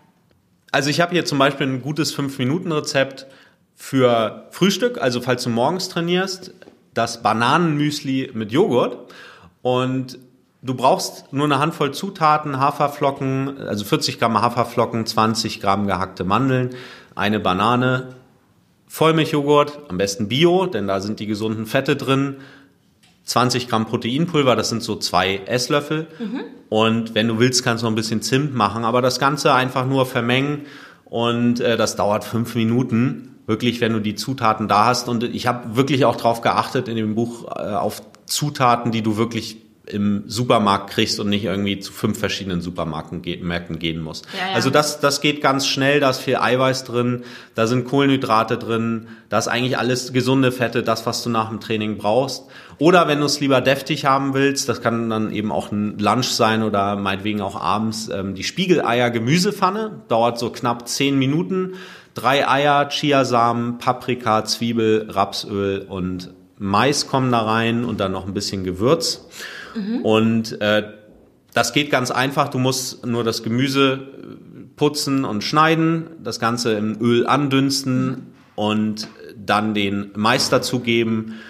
Also 0.73 0.91
ich 0.91 1.01
habe 1.01 1.13
hier 1.13 1.25
zum 1.25 1.39
Beispiel 1.39 1.67
ein 1.67 1.83
gutes 1.83 2.13
fünf 2.13 2.39
Minuten 2.39 2.73
Rezept 2.73 3.27
für 3.75 4.49
Frühstück. 4.51 5.01
Also 5.01 5.21
falls 5.21 5.43
du 5.45 5.51
morgens 5.51 5.89
trainierst, 5.89 6.55
das 6.95 7.23
Bananenmüsli 7.23 8.31
mit 8.35 8.53
Joghurt. 8.53 9.13
Und 9.63 10.19
Du 10.65 10.75
brauchst 10.75 11.33
nur 11.33 11.45
eine 11.45 11.59
Handvoll 11.59 11.93
Zutaten, 11.93 12.61
Haferflocken, 12.61 13.59
also 13.59 13.85
40 13.85 14.21
Gramm 14.21 14.41
Haferflocken, 14.41 15.05
20 15.05 15.61
Gramm 15.61 15.89
gehackte 15.89 16.23
Mandeln, 16.23 16.71
eine 17.17 17.41
Banane, 17.41 18.15
Vollmilchjoghurt, 18.87 19.81
am 19.89 19.99
besten 19.99 20.29
Bio, 20.29 20.67
denn 20.67 20.87
da 20.87 21.01
sind 21.01 21.19
die 21.19 21.27
gesunden 21.27 21.67
Fette 21.67 21.97
drin, 21.97 22.37
20 23.25 23.69
Gramm 23.69 23.87
Proteinpulver, 23.87 24.55
das 24.55 24.69
sind 24.69 24.85
so 24.85 24.97
zwei 24.97 25.41
Esslöffel. 25.47 26.07
Mhm. 26.21 26.41
Und 26.69 27.15
wenn 27.17 27.27
du 27.27 27.41
willst, 27.41 27.65
kannst 27.65 27.83
du 27.83 27.87
noch 27.87 27.93
ein 27.93 27.97
bisschen 27.97 28.23
Zimt 28.23 28.55
machen, 28.55 28.85
aber 28.85 29.03
das 29.03 29.19
Ganze 29.19 29.53
einfach 29.55 29.85
nur 29.85 30.07
vermengen 30.07 30.67
und 31.05 31.61
äh, 31.61 31.77
das 31.77 31.97
dauert 31.97 32.25
fünf 32.25 32.55
Minuten. 32.55 33.41
Wirklich, 33.47 33.81
wenn 33.81 33.93
du 33.93 34.01
die 34.01 34.15
Zutaten 34.15 34.69
da 34.69 34.87
hast. 34.87 35.09
Und 35.09 35.25
ich 35.25 35.49
habe 35.49 35.77
wirklich 35.77 36.05
auch 36.05 36.15
darauf 36.15 36.41
geachtet 36.41 36.87
in 36.87 36.97
dem 36.97 37.17
Buch 37.17 37.45
äh, 37.57 37.75
auf 37.75 38.01
Zutaten, 38.25 38.93
die 38.93 39.03
du 39.03 39.17
wirklich 39.17 39.62
im 39.87 40.23
Supermarkt 40.27 40.91
kriegst 40.91 41.19
und 41.19 41.29
nicht 41.29 41.45
irgendwie 41.45 41.81
zu 41.81 41.93
fünf 41.93 42.19
verschiedenen 42.19 42.61
Supermärkten 42.61 43.21
Märkten 43.43 43.81
gehen 43.81 44.01
musst. 44.01 44.27
Ja, 44.33 44.49
ja. 44.49 44.55
Also 44.55 44.71
das, 44.71 45.01
das 45.01 45.21
geht 45.21 45.41
ganz 45.41 45.67
schnell, 45.67 45.99
da 45.99 46.11
ist 46.11 46.21
viel 46.21 46.37
Eiweiß 46.37 46.85
drin, 46.85 47.25
da 47.57 47.67
sind 47.67 47.85
Kohlenhydrate 47.85 48.59
drin, 48.59 49.09
da 49.29 49.39
ist 49.39 49.49
eigentlich 49.49 49.79
alles 49.79 50.13
gesunde 50.13 50.53
Fette, 50.53 50.85
das, 50.85 51.05
was 51.05 51.25
du 51.25 51.31
nach 51.31 51.49
dem 51.49 51.59
Training 51.59 51.99
brauchst. 51.99 52.45
Oder 52.79 53.09
wenn 53.09 53.19
du 53.19 53.27
es 53.27 53.41
lieber 53.41 53.61
deftig 53.61 54.05
haben 54.05 54.35
willst, 54.35 54.69
das 54.69 54.83
kann 54.83 55.11
dann 55.11 55.33
eben 55.33 55.51
auch 55.51 55.73
ein 55.73 55.99
Lunch 55.99 56.29
sein 56.29 56.63
oder 56.63 56.95
meinetwegen 56.95 57.41
auch 57.41 57.61
abends, 57.61 58.09
ähm, 58.09 58.35
die 58.35 58.45
Spiegeleier 58.45 59.11
Gemüsepfanne, 59.11 60.03
dauert 60.09 60.39
so 60.39 60.51
knapp 60.51 60.89
zehn 60.89 61.19
Minuten. 61.19 61.75
Drei 62.15 62.47
Eier, 62.49 62.89
Chiasamen, 62.89 63.79
Paprika, 63.79 64.45
Zwiebel, 64.45 65.09
Rapsöl 65.11 65.87
und 65.89 66.31
Mais 66.59 67.09
kommen 67.09 67.33
da 67.33 67.41
rein 67.41 67.85
und 67.85 67.99
dann 67.99 68.13
noch 68.13 68.27
ein 68.27 68.35
bisschen 68.35 68.63
Gewürz. 68.63 69.27
Mhm. 69.75 70.03
Und 70.03 70.61
äh, 70.61 70.85
das 71.55 71.73
geht 71.73 71.91
ganz 71.91 72.11
einfach. 72.11 72.49
Du 72.49 72.59
musst 72.59 73.05
nur 73.07 73.25
das 73.25 73.43
Gemüse 73.43 73.93
äh, 73.93 74.77
putzen 74.77 75.25
und 75.25 75.45
schneiden, 75.45 76.07
das 76.23 76.41
Ganze 76.41 76.73
im 76.75 77.01
Öl 77.01 77.27
andünsten 77.27 78.07
mhm. 78.07 78.17
und 78.57 79.09
dann 79.37 79.75
den 79.75 80.11
Mais 80.15 80.51
dazugeben, 80.51 81.41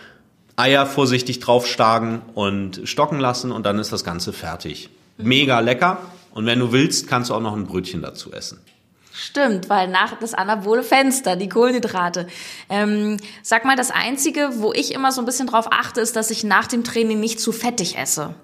Eier 0.57 0.87
vorsichtig 0.87 1.41
draufschlagen 1.41 2.21
und 2.35 2.83
stocken 2.85 3.19
lassen 3.19 3.53
und 3.53 3.65
dann 3.65 3.79
ist 3.79 3.93
das 3.93 4.05
Ganze 4.05 4.33
fertig. 4.33 4.91
Mhm. 5.19 5.29
Mega 5.29 5.61
lecker. 5.61 5.99
Und 6.33 6.47
wenn 6.47 6.59
du 6.59 6.73
willst, 6.73 7.09
kannst 7.09 7.31
du 7.31 7.35
auch 7.35 7.41
noch 7.41 7.55
ein 7.55 7.67
Brötchen 7.67 8.03
dazu 8.03 8.33
essen. 8.33 8.59
Stimmt, 9.25 9.71
weil 9.71 9.87
nach 9.87 10.19
das 10.19 10.35
anabole 10.35 10.83
Fenster, 10.83 11.37
die 11.37 11.49
Kohlenhydrate. 11.49 12.27
Ähm, 12.69 13.19
sag 13.45 13.65
mal, 13.65 13.77
das 13.77 13.93
Einzige, 13.93 14.51
wo 14.57 14.73
ich 14.73 14.93
immer 14.93 15.13
so 15.13 15.23
ein 15.23 15.27
bisschen 15.27 15.47
drauf 15.47 15.69
achte, 15.71 16.01
ist, 16.01 16.17
dass 16.17 16.33
ich 16.33 16.43
nach 16.43 16.67
dem 16.67 16.83
Training 16.83 17.21
nicht 17.21 17.39
zu 17.39 17.53
fettig 17.53 17.97
esse. 17.97 18.35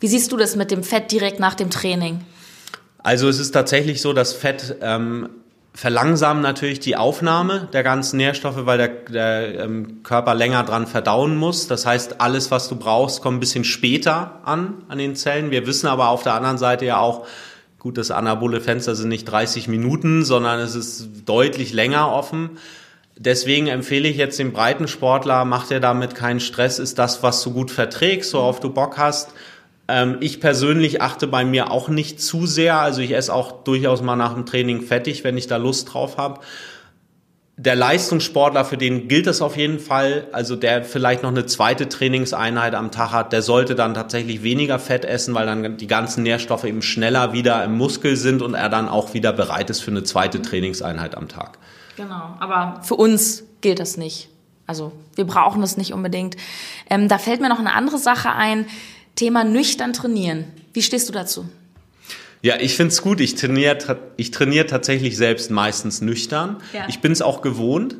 Wie 0.00 0.08
siehst 0.08 0.32
du 0.32 0.36
das 0.36 0.56
mit 0.56 0.72
dem 0.72 0.82
Fett 0.82 1.12
direkt 1.12 1.38
nach 1.38 1.54
dem 1.54 1.70
Training? 1.70 2.24
Also 2.98 3.28
es 3.28 3.38
ist 3.38 3.52
tatsächlich 3.52 4.02
so, 4.02 4.12
dass 4.12 4.32
Fett 4.32 4.78
ähm, 4.80 5.28
verlangsamt 5.72 6.42
natürlich 6.42 6.80
die 6.80 6.96
Aufnahme 6.96 7.68
der 7.72 7.84
ganzen 7.84 8.16
Nährstoffe, 8.16 8.66
weil 8.66 8.78
der, 8.78 8.88
der 8.88 9.60
ähm, 9.60 10.02
Körper 10.02 10.34
länger 10.34 10.64
dran 10.64 10.88
verdauen 10.88 11.36
muss. 11.36 11.68
Das 11.68 11.86
heißt, 11.86 12.20
alles, 12.20 12.50
was 12.50 12.68
du 12.68 12.74
brauchst, 12.74 13.22
kommt 13.22 13.36
ein 13.36 13.40
bisschen 13.40 13.62
später 13.62 14.40
an, 14.42 14.82
an 14.88 14.98
den 14.98 15.14
Zellen. 15.14 15.52
Wir 15.52 15.64
wissen 15.68 15.86
aber 15.86 16.08
auf 16.08 16.24
der 16.24 16.34
anderen 16.34 16.58
Seite 16.58 16.86
ja 16.86 16.98
auch, 16.98 17.24
Gut, 17.78 17.96
das 17.96 18.10
anabole 18.10 18.60
Fenster 18.60 18.96
sind 18.96 19.08
nicht 19.08 19.24
30 19.24 19.68
Minuten, 19.68 20.24
sondern 20.24 20.58
es 20.58 20.74
ist 20.74 21.08
deutlich 21.26 21.72
länger 21.72 22.12
offen. 22.12 22.58
Deswegen 23.16 23.68
empfehle 23.68 24.08
ich 24.08 24.16
jetzt 24.16 24.38
dem 24.38 24.52
Breitensportler, 24.52 25.44
mach 25.44 25.68
dir 25.68 25.80
damit 25.80 26.14
keinen 26.14 26.40
Stress, 26.40 26.78
ist 26.78 26.98
das, 26.98 27.22
was 27.22 27.42
du 27.42 27.52
gut 27.52 27.70
verträgst, 27.70 28.34
worauf 28.34 28.58
du 28.60 28.70
Bock 28.70 28.98
hast. 28.98 29.30
Ähm, 29.86 30.16
ich 30.20 30.40
persönlich 30.40 31.02
achte 31.02 31.26
bei 31.26 31.44
mir 31.44 31.70
auch 31.70 31.88
nicht 31.88 32.20
zu 32.20 32.46
sehr, 32.46 32.80
also 32.80 33.00
ich 33.00 33.12
esse 33.12 33.32
auch 33.32 33.62
durchaus 33.64 34.02
mal 34.02 34.16
nach 34.16 34.34
dem 34.34 34.46
Training 34.46 34.82
fettig, 34.82 35.22
wenn 35.22 35.36
ich 35.36 35.46
da 35.46 35.56
Lust 35.56 35.92
drauf 35.92 36.16
habe 36.16 36.40
der 37.58 37.74
Leistungssportler, 37.74 38.64
für 38.64 38.78
den 38.78 39.08
gilt 39.08 39.26
das 39.26 39.42
auf 39.42 39.56
jeden 39.56 39.80
Fall, 39.80 40.28
also 40.30 40.54
der 40.54 40.84
vielleicht 40.84 41.24
noch 41.24 41.30
eine 41.30 41.44
zweite 41.44 41.88
Trainingseinheit 41.88 42.76
am 42.76 42.92
Tag 42.92 43.10
hat, 43.10 43.32
der 43.32 43.42
sollte 43.42 43.74
dann 43.74 43.94
tatsächlich 43.94 44.44
weniger 44.44 44.78
Fett 44.78 45.04
essen, 45.04 45.34
weil 45.34 45.46
dann 45.46 45.76
die 45.76 45.88
ganzen 45.88 46.22
Nährstoffe 46.22 46.62
eben 46.62 46.82
schneller 46.82 47.32
wieder 47.32 47.64
im 47.64 47.76
Muskel 47.76 48.14
sind 48.14 48.42
und 48.42 48.54
er 48.54 48.68
dann 48.68 48.88
auch 48.88 49.12
wieder 49.12 49.32
bereit 49.32 49.70
ist 49.70 49.80
für 49.80 49.90
eine 49.90 50.04
zweite 50.04 50.40
Trainingseinheit 50.40 51.16
am 51.16 51.26
Tag. 51.26 51.58
Genau, 51.96 52.36
aber 52.38 52.80
für 52.84 52.94
uns 52.94 53.42
gilt 53.60 53.80
das 53.80 53.96
nicht. 53.96 54.28
Also 54.68 54.92
wir 55.16 55.26
brauchen 55.26 55.60
das 55.60 55.76
nicht 55.76 55.92
unbedingt. 55.92 56.36
Ähm, 56.88 57.08
da 57.08 57.18
fällt 57.18 57.40
mir 57.40 57.48
noch 57.48 57.58
eine 57.58 57.72
andere 57.72 57.98
Sache 57.98 58.30
ein, 58.30 58.66
Thema 59.16 59.42
nüchtern 59.42 59.92
trainieren. 59.92 60.44
Wie 60.72 60.82
stehst 60.82 61.08
du 61.08 61.12
dazu? 61.12 61.48
Ja, 62.42 62.56
ich 62.60 62.76
find's 62.76 63.02
gut. 63.02 63.20
Ich 63.20 63.34
trainiere 63.34 63.98
ich 64.16 64.30
trainier 64.30 64.66
tatsächlich 64.66 65.16
selbst 65.16 65.50
meistens 65.50 66.00
nüchtern. 66.00 66.58
Ja. 66.72 66.86
Ich 66.88 67.00
bin's 67.00 67.22
auch 67.22 67.42
gewohnt. 67.42 67.96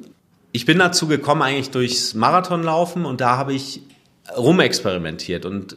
Ich 0.53 0.65
bin 0.65 0.79
dazu 0.79 1.09
gekommen 1.09 1.43
eigentlich 1.43 1.71
durchs 1.71 2.15
Marathonlaufen 2.15 3.05
und 3.05 3.21
da 3.21 3.37
habe 3.37 3.53
ich 3.53 3.83
rumexperimentiert 4.37 5.45
und 5.45 5.77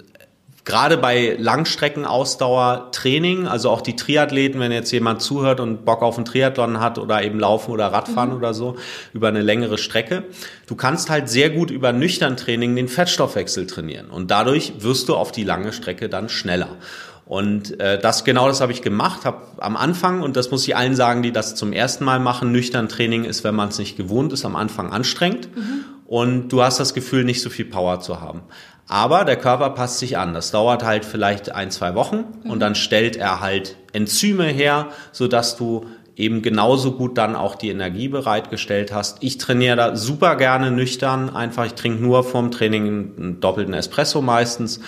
gerade 0.66 0.98
bei 0.98 1.38
Langstreckenausdauertraining, 1.40 3.48
also 3.48 3.70
auch 3.70 3.80
die 3.82 3.96
Triathleten, 3.96 4.60
wenn 4.60 4.72
jetzt 4.72 4.92
jemand 4.92 5.22
zuhört 5.22 5.60
und 5.60 5.86
Bock 5.86 6.02
auf 6.04 6.18
einen 6.18 6.26
Triathlon 6.26 6.80
hat 6.80 7.00
oder 7.00 7.24
eben 7.24 7.40
Laufen 7.40 7.72
oder 7.72 7.88
Radfahren 7.88 8.30
mhm. 8.30 8.38
oder 8.38 8.54
so 8.54 8.76
über 9.14 9.30
eine 9.30 9.42
längere 9.42 9.78
Strecke, 9.78 10.24
du 10.68 10.76
kannst 10.76 11.10
halt 11.10 11.30
sehr 11.30 11.50
gut 11.50 11.72
über 11.72 11.94
nüchtern 11.94 12.38
Training 12.38 12.76
den 12.76 12.88
Fettstoffwechsel 12.88 13.68
trainieren 13.68 14.10
und 14.10 14.32
dadurch 14.32 14.74
wirst 14.80 15.10
du 15.10 15.16
auf 15.16 15.32
die 15.32 15.44
lange 15.44 15.74
Strecke 15.74 16.10
dann 16.10 16.30
schneller. 16.30 16.78
Und 17.26 17.80
äh, 17.80 18.00
das 18.00 18.24
genau 18.26 18.48
das 18.48 18.60
habe 18.62 18.72
ich 18.72 18.82
gemacht, 18.82 19.24
habe 19.24 19.44
am 19.60 19.78
Anfang 19.78 20.22
und 20.22 20.36
das 20.36 20.52
muss 20.52 20.68
ich 20.68 20.76
allen 20.76 20.96
sagen, 20.96 21.24
die 21.24 21.32
das 21.32 21.56
zum 21.56 21.72
ersten 21.72 22.04
Mal 22.04 22.20
machen, 22.20 22.52
nüchtern 22.52 22.90
Training 22.90 23.24
ist, 23.24 23.44
wenn 23.44 23.56
man 23.56 23.70
es 23.70 23.80
nicht 23.80 23.96
gewohnt 23.96 24.34
ist, 24.34 24.44
am 24.44 24.56
Anfang 24.56 24.92
anstrengend 24.92 25.56
mhm. 25.56 25.86
und 26.08 26.50
du 26.50 26.62
hast 26.62 26.80
das 26.80 26.94
Gefühl, 26.94 27.24
nicht 27.24 27.42
so 27.42 27.50
viel 27.50 27.66
Power 27.66 28.02
zu 28.02 28.20
haben. 28.20 28.42
Aber 28.88 29.24
der 29.24 29.38
Körper 29.38 29.70
passt 29.70 30.00
sich 30.00 30.18
an. 30.18 30.34
Das 30.34 30.52
dauert 30.52 30.84
halt 30.84 31.06
vielleicht 31.06 31.56
ein, 31.56 31.72
zwei 31.72 31.96
Wochen 31.96 32.26
mhm. 32.44 32.52
und 32.52 32.60
dann 32.60 32.76
stellt 32.76 33.16
er 33.16 33.40
halt 33.40 33.78
Enzyme 33.94 34.48
her, 34.48 34.90
so 35.14 35.30
dass 35.30 35.56
du 35.56 35.86
eben 36.18 36.42
genauso 36.42 36.92
gut 36.92 37.18
dann 37.18 37.36
auch 37.36 37.56
die 37.56 37.70
Energie 37.70 38.10
bereitgestellt 38.10 38.94
hast. 38.94 39.24
Ich 39.24 39.38
trainiere 39.38 39.78
da 39.78 39.96
super 39.96 40.36
gerne 40.36 40.72
nüchtern, 40.72 41.34
einfach 41.34 41.66
ich 41.66 41.74
trinke 41.74 42.04
nur 42.04 42.24
vorm 42.24 42.52
Training 42.52 42.86
einen 43.18 43.40
doppelten 43.40 43.74
Espresso 43.74 44.22
meistens 44.22 44.82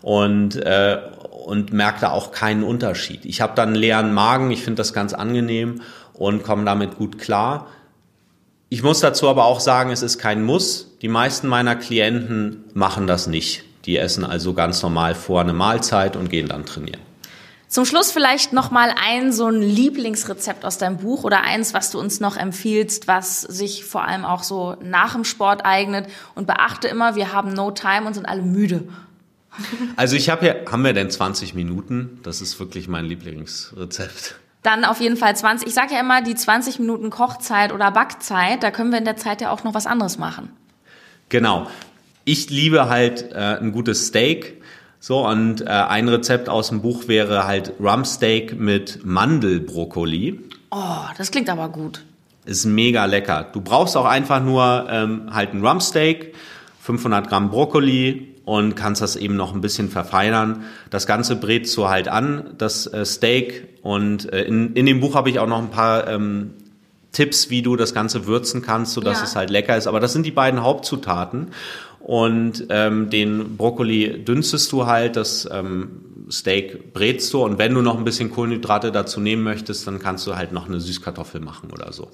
und 0.00 0.56
äh, 0.56 0.98
und 1.48 1.72
merke 1.72 2.00
da 2.02 2.10
auch 2.10 2.30
keinen 2.30 2.62
Unterschied. 2.62 3.24
Ich 3.24 3.40
habe 3.40 3.54
dann 3.56 3.68
einen 3.68 3.76
leeren 3.76 4.12
Magen, 4.12 4.50
ich 4.50 4.62
finde 4.62 4.76
das 4.76 4.92
ganz 4.92 5.14
angenehm 5.14 5.80
und 6.12 6.42
komme 6.42 6.66
damit 6.66 6.98
gut 6.98 7.18
klar. 7.18 7.68
Ich 8.68 8.82
muss 8.82 9.00
dazu 9.00 9.30
aber 9.30 9.46
auch 9.46 9.58
sagen, 9.58 9.90
es 9.90 10.02
ist 10.02 10.18
kein 10.18 10.44
Muss. 10.44 10.98
Die 11.00 11.08
meisten 11.08 11.48
meiner 11.48 11.74
Klienten 11.74 12.64
machen 12.74 13.06
das 13.06 13.28
nicht. 13.28 13.64
Die 13.86 13.96
essen 13.96 14.26
also 14.26 14.52
ganz 14.52 14.82
normal 14.82 15.14
vor 15.14 15.40
eine 15.40 15.54
Mahlzeit 15.54 16.16
und 16.16 16.28
gehen 16.28 16.48
dann 16.48 16.66
trainieren. 16.66 17.00
Zum 17.66 17.86
Schluss 17.86 18.10
vielleicht 18.10 18.52
noch 18.52 18.70
mal 18.70 18.92
ein 19.02 19.32
so 19.32 19.46
ein 19.46 19.62
Lieblingsrezept 19.62 20.66
aus 20.66 20.76
deinem 20.76 20.98
Buch 20.98 21.24
oder 21.24 21.44
eins, 21.44 21.72
was 21.72 21.90
du 21.90 21.98
uns 21.98 22.20
noch 22.20 22.36
empfiehlst, 22.36 23.08
was 23.08 23.40
sich 23.40 23.86
vor 23.86 24.04
allem 24.04 24.26
auch 24.26 24.42
so 24.42 24.76
nach 24.82 25.14
dem 25.14 25.24
Sport 25.24 25.64
eignet. 25.64 26.08
Und 26.34 26.46
beachte 26.46 26.88
immer, 26.88 27.14
wir 27.14 27.32
haben 27.32 27.54
no 27.54 27.70
time 27.70 28.06
und 28.06 28.12
sind 28.12 28.28
alle 28.28 28.42
müde. 28.42 28.84
Also 29.96 30.16
ich 30.16 30.30
habe 30.30 30.46
ja, 30.46 30.54
haben 30.70 30.84
wir 30.84 30.92
denn 30.92 31.10
20 31.10 31.54
Minuten? 31.54 32.20
Das 32.22 32.40
ist 32.40 32.58
wirklich 32.60 32.88
mein 32.88 33.04
Lieblingsrezept. 33.04 34.36
Dann 34.62 34.84
auf 34.84 35.00
jeden 35.00 35.16
Fall 35.16 35.36
20. 35.36 35.68
Ich 35.68 35.74
sage 35.74 35.94
ja 35.94 36.00
immer, 36.00 36.22
die 36.22 36.34
20 36.34 36.78
Minuten 36.78 37.10
Kochzeit 37.10 37.72
oder 37.72 37.90
Backzeit, 37.90 38.62
da 38.62 38.70
können 38.70 38.90
wir 38.90 38.98
in 38.98 39.04
der 39.04 39.16
Zeit 39.16 39.40
ja 39.40 39.50
auch 39.50 39.64
noch 39.64 39.74
was 39.74 39.86
anderes 39.86 40.18
machen. 40.18 40.50
Genau. 41.28 41.68
Ich 42.24 42.50
liebe 42.50 42.88
halt 42.88 43.32
äh, 43.32 43.58
ein 43.60 43.72
gutes 43.72 44.08
Steak. 44.08 44.60
So, 45.00 45.26
und 45.26 45.60
äh, 45.60 45.66
ein 45.66 46.08
Rezept 46.08 46.48
aus 46.48 46.68
dem 46.68 46.82
Buch 46.82 47.06
wäre 47.06 47.46
halt 47.46 47.74
Rumpsteak 47.78 48.58
mit 48.58 49.04
Mandelbrokkoli. 49.04 50.40
Oh, 50.70 51.04
das 51.16 51.30
klingt 51.30 51.48
aber 51.48 51.68
gut. 51.68 52.04
Ist 52.44 52.64
mega 52.64 53.04
lecker. 53.04 53.46
Du 53.52 53.60
brauchst 53.60 53.96
auch 53.96 54.04
einfach 54.06 54.42
nur 54.42 54.86
ähm, 54.90 55.30
halt 55.32 55.54
ein 55.54 55.64
Rumpsteak, 55.64 56.34
500 56.80 57.28
Gramm 57.28 57.50
Brokkoli, 57.50 58.34
und 58.48 58.76
kannst 58.76 59.02
das 59.02 59.14
eben 59.14 59.36
noch 59.36 59.54
ein 59.54 59.60
bisschen 59.60 59.90
verfeinern. 59.90 60.64
Das 60.88 61.06
Ganze 61.06 61.36
brätst 61.36 61.76
du 61.76 61.90
halt 61.90 62.08
an, 62.08 62.54
das 62.56 62.86
äh, 62.86 63.04
Steak. 63.04 63.68
Und 63.82 64.32
äh, 64.32 64.44
in, 64.44 64.72
in 64.72 64.86
dem 64.86 65.00
Buch 65.00 65.14
habe 65.14 65.28
ich 65.28 65.38
auch 65.38 65.46
noch 65.46 65.58
ein 65.58 65.70
paar 65.70 66.08
ähm, 66.08 66.54
Tipps, 67.12 67.50
wie 67.50 67.60
du 67.60 67.76
das 67.76 67.92
Ganze 67.92 68.26
würzen 68.26 68.62
kannst, 68.62 68.94
sodass 68.94 69.18
ja. 69.18 69.24
es 69.24 69.36
halt 69.36 69.50
lecker 69.50 69.76
ist. 69.76 69.86
Aber 69.86 70.00
das 70.00 70.14
sind 70.14 70.24
die 70.24 70.30
beiden 70.30 70.62
Hauptzutaten. 70.62 71.48
Und 72.00 72.64
ähm, 72.70 73.10
den 73.10 73.58
Brokkoli 73.58 74.24
dünstest 74.24 74.72
du 74.72 74.86
halt, 74.86 75.16
das 75.16 75.46
ähm, 75.52 76.26
Steak 76.30 76.94
brätst 76.94 77.30
du. 77.34 77.44
Und 77.44 77.58
wenn 77.58 77.74
du 77.74 77.82
noch 77.82 77.98
ein 77.98 78.04
bisschen 78.04 78.30
Kohlenhydrate 78.30 78.92
dazu 78.92 79.20
nehmen 79.20 79.42
möchtest, 79.42 79.86
dann 79.86 79.98
kannst 79.98 80.26
du 80.26 80.36
halt 80.36 80.52
noch 80.52 80.68
eine 80.68 80.80
Süßkartoffel 80.80 81.42
machen 81.42 81.70
oder 81.70 81.92
so. 81.92 82.10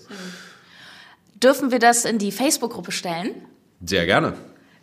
Dürfen 1.41 1.71
wir 1.71 1.79
das 1.79 2.05
in 2.05 2.19
die 2.19 2.33
Facebook-Gruppe 2.33 2.91
stellen? 2.91 3.31
Sehr 3.85 4.05
gerne. 4.05 4.33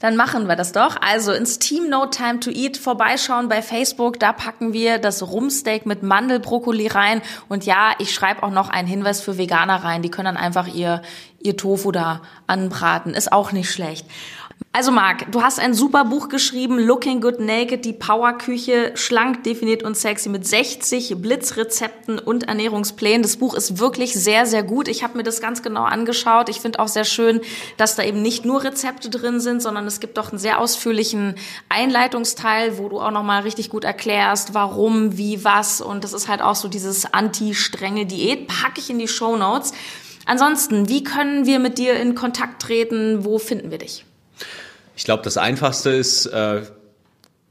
Dann 0.01 0.15
machen 0.15 0.47
wir 0.47 0.55
das 0.55 0.71
doch. 0.71 0.97
Also 0.99 1.31
ins 1.31 1.59
Team 1.59 1.87
No 1.87 2.07
Time 2.07 2.39
to 2.39 2.49
Eat 2.49 2.75
vorbeischauen 2.77 3.47
bei 3.49 3.61
Facebook. 3.61 4.19
Da 4.19 4.33
packen 4.33 4.73
wir 4.73 4.97
das 4.97 5.21
Rumsteak 5.21 5.85
mit 5.85 6.01
Mandelbrokkoli 6.01 6.87
rein. 6.87 7.21
Und 7.47 7.65
ja, 7.65 7.91
ich 7.99 8.11
schreibe 8.13 8.41
auch 8.41 8.49
noch 8.49 8.69
einen 8.69 8.87
Hinweis 8.87 9.21
für 9.21 9.37
Veganer 9.37 9.83
rein. 9.83 10.01
Die 10.01 10.09
können 10.09 10.25
dann 10.25 10.37
einfach 10.37 10.67
ihr, 10.67 11.03
ihr 11.39 11.55
Tofu 11.55 11.91
da 11.91 12.21
anbraten. 12.47 13.13
Ist 13.13 13.31
auch 13.31 13.51
nicht 13.51 13.69
schlecht. 13.69 14.07
Also 14.73 14.93
Marc, 14.93 15.29
du 15.29 15.41
hast 15.41 15.59
ein 15.59 15.73
super 15.73 16.05
Buch 16.05 16.29
geschrieben, 16.29 16.79
Looking 16.79 17.19
Good 17.19 17.41
Naked, 17.41 17.83
die 17.83 17.91
Powerküche, 17.91 18.93
schlank, 18.95 19.43
definiert 19.43 19.83
und 19.83 19.97
sexy 19.97 20.29
mit 20.29 20.47
60 20.47 21.17
Blitzrezepten 21.17 22.17
und 22.17 22.47
Ernährungsplänen. 22.47 23.21
Das 23.21 23.35
Buch 23.35 23.53
ist 23.53 23.79
wirklich 23.79 24.13
sehr, 24.13 24.45
sehr 24.45 24.63
gut. 24.63 24.87
Ich 24.87 25.03
habe 25.03 25.17
mir 25.17 25.23
das 25.23 25.41
ganz 25.41 25.61
genau 25.61 25.83
angeschaut. 25.83 26.47
Ich 26.47 26.61
finde 26.61 26.79
auch 26.79 26.87
sehr 26.87 27.03
schön, 27.03 27.41
dass 27.75 27.97
da 27.97 28.03
eben 28.03 28.21
nicht 28.21 28.45
nur 28.45 28.63
Rezepte 28.63 29.09
drin 29.09 29.41
sind, 29.41 29.61
sondern 29.61 29.85
es 29.87 29.99
gibt 29.99 30.17
doch 30.17 30.29
einen 30.29 30.39
sehr 30.39 30.57
ausführlichen 30.57 31.35
Einleitungsteil, 31.67 32.77
wo 32.77 32.87
du 32.87 33.01
auch 33.01 33.11
nochmal 33.11 33.41
richtig 33.41 33.69
gut 33.69 33.83
erklärst, 33.83 34.53
warum, 34.53 35.17
wie, 35.17 35.43
was. 35.43 35.81
Und 35.81 36.05
das 36.05 36.13
ist 36.13 36.29
halt 36.29 36.41
auch 36.41 36.55
so 36.55 36.69
dieses 36.69 37.13
anti-strenge 37.13 38.05
Diät. 38.05 38.47
Packe 38.47 38.79
ich 38.79 38.89
in 38.89 38.99
die 38.99 39.09
Show 39.09 39.35
Notes. 39.35 39.73
Ansonsten, 40.25 40.87
wie 40.87 41.03
können 41.03 41.45
wir 41.45 41.59
mit 41.59 41.77
dir 41.77 41.95
in 41.95 42.15
Kontakt 42.15 42.61
treten? 42.61 43.25
Wo 43.25 43.37
finden 43.37 43.69
wir 43.69 43.77
dich? 43.79 44.05
Ich 44.95 45.05
glaube, 45.05 45.23
das 45.23 45.37
Einfachste 45.37 45.89
ist, 45.91 46.27
äh, 46.27 46.61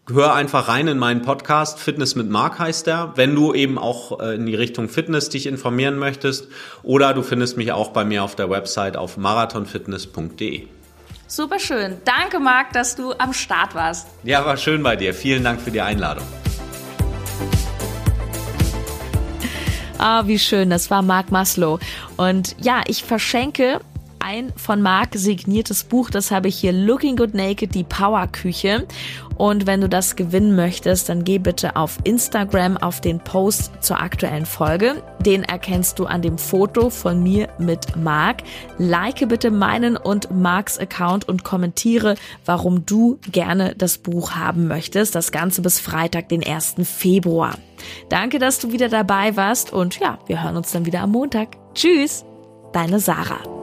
hör 0.08 0.34
einfach 0.34 0.68
rein 0.68 0.88
in 0.88 0.98
meinen 0.98 1.22
Podcast. 1.22 1.78
Fitness 1.78 2.14
mit 2.14 2.28
Mark 2.28 2.58
heißt 2.58 2.86
der. 2.86 3.12
Wenn 3.16 3.34
du 3.34 3.54
eben 3.54 3.78
auch 3.78 4.20
äh, 4.20 4.34
in 4.34 4.46
die 4.46 4.54
Richtung 4.54 4.88
Fitness 4.88 5.28
dich 5.28 5.46
informieren 5.46 5.98
möchtest. 5.98 6.48
Oder 6.82 7.14
du 7.14 7.22
findest 7.22 7.56
mich 7.56 7.72
auch 7.72 7.90
bei 7.90 8.04
mir 8.04 8.24
auf 8.24 8.36
der 8.36 8.50
Website 8.50 8.96
auf 8.96 9.16
marathonfitness.de. 9.16 10.66
Super 11.26 11.60
schön. 11.60 11.98
Danke, 12.04 12.40
Marc, 12.40 12.72
dass 12.72 12.96
du 12.96 13.12
am 13.12 13.32
Start 13.32 13.74
warst. 13.74 14.08
Ja, 14.24 14.44
war 14.44 14.56
schön 14.56 14.82
bei 14.82 14.96
dir. 14.96 15.14
Vielen 15.14 15.44
Dank 15.44 15.60
für 15.60 15.70
die 15.70 15.80
Einladung. 15.80 16.24
Ah, 19.98 20.26
wie 20.26 20.38
schön. 20.38 20.70
Das 20.70 20.90
war 20.90 21.02
Marc 21.02 21.30
Maslow. 21.30 21.78
Und 22.16 22.56
ja, 22.58 22.80
ich 22.86 23.04
verschenke 23.04 23.80
ein 24.20 24.52
von 24.56 24.82
Marc 24.82 25.14
signiertes 25.14 25.84
Buch. 25.84 26.10
Das 26.10 26.30
habe 26.30 26.48
ich 26.48 26.56
hier 26.56 26.72
Looking 26.72 27.16
Good 27.16 27.34
Naked, 27.34 27.74
die 27.74 27.84
Powerküche. 27.84 28.86
Und 29.36 29.66
wenn 29.66 29.80
du 29.80 29.88
das 29.88 30.16
gewinnen 30.16 30.54
möchtest, 30.54 31.08
dann 31.08 31.24
geh 31.24 31.38
bitte 31.38 31.76
auf 31.76 31.98
Instagram 32.04 32.76
auf 32.76 33.00
den 33.00 33.20
Post 33.20 33.72
zur 33.80 34.00
aktuellen 34.00 34.44
Folge. 34.44 35.02
Den 35.20 35.44
erkennst 35.44 35.98
du 35.98 36.06
an 36.06 36.22
dem 36.22 36.36
Foto 36.36 36.90
von 36.90 37.22
mir 37.22 37.48
mit 37.58 37.96
Marc. 37.96 38.42
Like 38.78 39.26
bitte 39.28 39.50
meinen 39.50 39.96
und 39.96 40.30
Marcs 40.30 40.78
Account 40.78 41.28
und 41.28 41.42
kommentiere, 41.42 42.16
warum 42.44 42.84
du 42.84 43.18
gerne 43.30 43.74
das 43.76 43.98
Buch 43.98 44.32
haben 44.32 44.68
möchtest. 44.68 45.14
Das 45.14 45.32
Ganze 45.32 45.62
bis 45.62 45.80
Freitag, 45.80 46.28
den 46.28 46.46
1. 46.46 46.76
Februar. 46.82 47.56
Danke, 48.08 48.38
dass 48.38 48.58
du 48.58 48.72
wieder 48.72 48.88
dabei 48.88 49.36
warst 49.36 49.72
und 49.72 49.98
ja, 49.98 50.18
wir 50.26 50.42
hören 50.42 50.56
uns 50.56 50.70
dann 50.72 50.84
wieder 50.84 51.00
am 51.00 51.12
Montag. 51.12 51.56
Tschüss, 51.74 52.24
deine 52.72 53.00
Sarah. 53.00 53.59